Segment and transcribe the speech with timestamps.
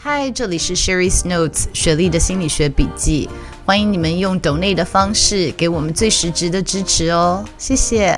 [0.00, 3.28] 嗨，这里是 Sherry's Notes 雪莉的心理学笔记。
[3.66, 8.16] 欢迎你们用 donate 的方式给我们最实质的支持哦，谢谢。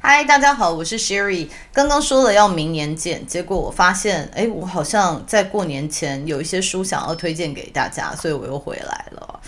[0.00, 1.48] 嗨，大家好，我是 Sherry。
[1.72, 9.40] 刚刚说了要明年见，结果我发现，哎，我好像在过年前有一些书想要推荐给大家，所以我又回来了。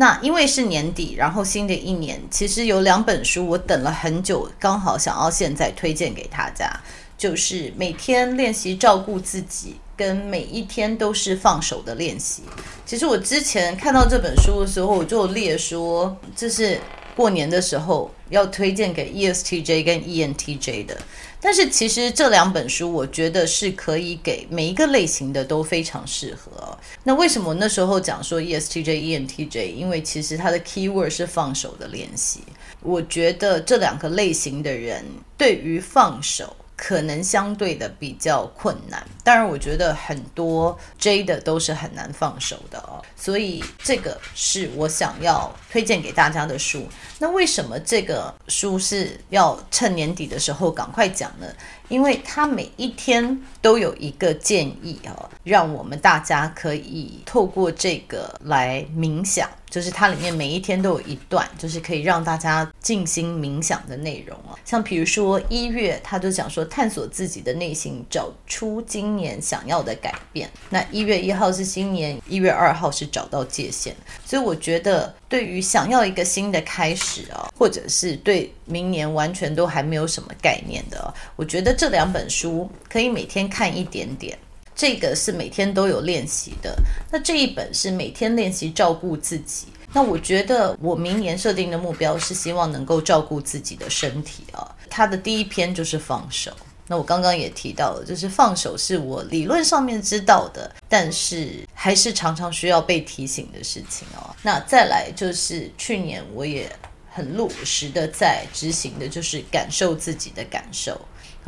[0.00, 6.70] 那因为是年底，然后新的一年，其实有两本书我等了很久，刚好想要现在推荐给大家，
[7.16, 12.42] 就是每天练习照顾自己，跟每一天都是放手的练习。
[12.86, 16.80] 其实我之前看到这本书的时候，我就列说这是
[17.18, 20.96] 过年的时候要推荐给 ESTJ 跟 ENTJ 的。
[21.40, 26.78] 但是其实这两本书，我觉得是可以给每一个类型的都非常适合。
[27.02, 29.72] 那为什么那时候讲说 ESTJ、ENTJ？
[29.72, 32.40] 因为其实它的 keyword 是放手的练习。
[32.82, 35.04] 我觉得这两个类型的人
[35.36, 46.86] 对于放手，可能相对的比较困难，当然我觉得很多 J 的都是很难放手的哦，所以这个是我想要推荐给大家的书。
[47.18, 51.46] 那为什么这个书是要趁年底的时候赶快讲呢？
[51.88, 64.58] 因为它每一天都有一个建议哦，让我们大家可以透过这个来冥想，就是它里面每一天都有一段，就是可以让大家静心冥想的内容哦。
[64.64, 70.50] 像比如说一月，他就讲说探索自己的内心，找出今年想要的改变。
[70.70, 73.94] 那一月一号是新年，一月二号是找到界限。
[74.24, 84.38] 所以我觉得，对于想要一个新的开始啊，或者是对明年完全都还没有什么概念的，我觉得这两本书可以每天看一点点。
[84.78, 86.80] 这个是每天都有练习的，
[87.10, 89.66] 那这一本是每天练习照顾自己。
[89.92, 94.76] 那我觉得我明年设定的目标是希望能够照顾自己的身体啊。
[94.88, 96.52] 它的第一篇就是放手。
[96.86, 104.30] 那我刚刚也提到了，就是放手是我理论上面知道的，但是还是常常需要被提醒的事情哦。
[104.44, 106.70] 那再来就是去年我也
[107.10, 110.96] 很落实的在执行的，就是感受自己的感受。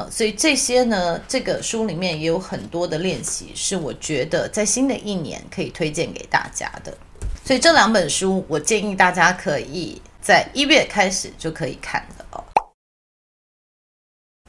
[0.09, 6.97] 所以这些呢，这个书里面也有很多的练习，是我觉得在新的一年可以推荐给大家的。
[7.44, 12.44] 所以这两本书，我建议大家可以在一月开始就可以看的哦。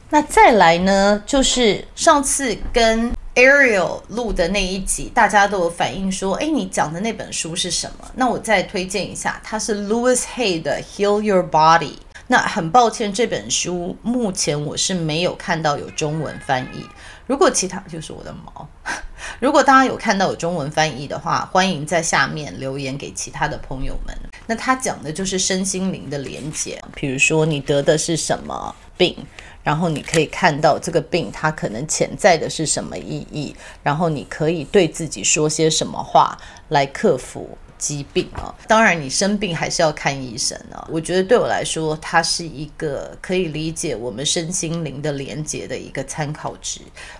[0.09, 8.11] 那再来呢，就是上次跟 Ariel 录的那一集，大家都有反映说，哎，你讲的那本书是什么？
[8.15, 11.93] 那我再推荐一下，它是 Louis Hay 的 Heal Your Body。
[12.31, 16.85] 那很抱歉，这本书目前我是没有看到有中文翻译。
[17.27, 18.65] 如果其他就是我的毛，
[19.41, 24.17] 如果大家有看到有中文翻译的话，欢迎在下面留言给其他的朋友们。
[24.47, 29.13] 那他讲的就是身心灵的连接，比如说你得的是什么病。
[29.61, 36.35] 然后你可以看到这个病它可能潜在的是什么意义，然后你可以对自己说些什么话
[36.69, 38.53] 来克服疾病啊。
[38.67, 40.87] 当然，你生病还是要看医生啊。
[40.89, 46.79] 我觉得对我来说，它是一个可以理解我们身心灵的连接的一个参考值。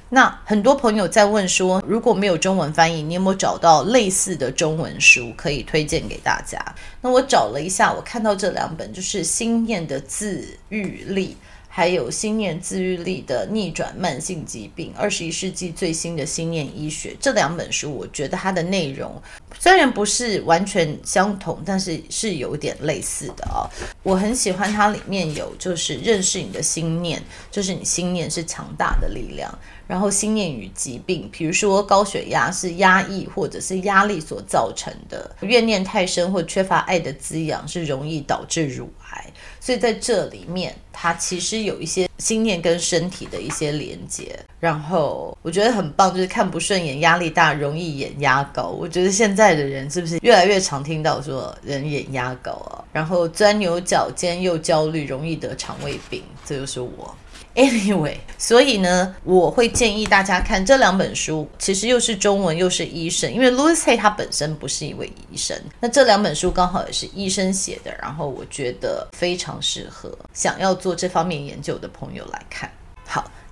[0.10, 6.64] 那很多朋友在问说，如果没有中文翻译，你有没有找到类似的中文书可以推荐给大家？
[7.02, 11.36] 那我找了一下，我看到这两本就是心念的自愈力。
[11.74, 19.20] 还有心念自愈力的逆转慢性疾病，二十一世纪最新的心念医学，这两本书，我觉得它的内容
[19.58, 23.64] 虽然不是完全相同，但是是有点类似的啊、
[24.04, 29.58] 我很喜欢它里面有就是认识你的心念，就是你心念是强大的力量。
[29.88, 39.34] 然后心念与疾病，比如说高血压是压抑或者是压力所造成的，怨念太深或缺乏爱的滋养是容易导致乳癌。
[39.60, 44.40] 所以在这里面，它其实有一些心念跟身体的一些连接。
[44.60, 48.68] 然后我觉得很棒，就是看不顺眼、压力大、容易眼压高。
[48.68, 52.86] 我觉得现在的人是不是越来越常听到说人眼压高啊？
[52.94, 57.16] 然后钻牛角尖又焦虑，容易得肠胃病，这就是我。
[57.56, 72.72] Anyway，所以呢，我会建议大家看这两本书，其实又是中文又是医生，因为 Louis Hay 他本身不是一位医生，那这两本书刚好也是医生写的，然后我觉得非常适合想要做这方面研究的朋友来看。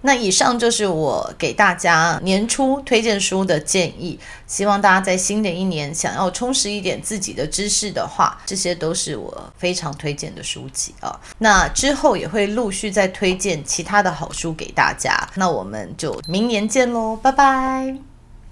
[0.02, 11.20] 那以上就是我给大家年初推荐书的建议，希望大家在新的一年想要充实一点自己的知识的话，这些都是我非常推荐的书籍啊。
[11.38, 18.09] 那之后也会陆续再推荐其他的好书给大家，那我们就明年见喽，拜拜。